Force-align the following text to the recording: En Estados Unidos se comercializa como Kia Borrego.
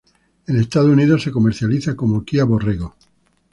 En 0.47 0.57
Estados 0.59 0.89
Unidos 0.89 1.21
se 1.21 1.31
comercializa 1.31 1.95
como 1.95 2.25
Kia 2.25 2.43
Borrego. 2.43 2.95